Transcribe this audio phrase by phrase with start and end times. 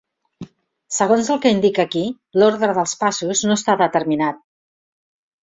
[0.95, 2.01] Segons el que indica aquí,
[2.41, 4.43] l'ordre dels passos no està determinat.